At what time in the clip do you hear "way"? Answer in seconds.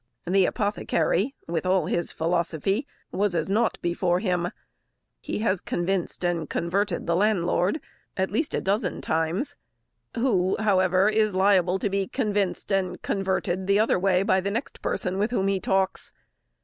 13.99-14.23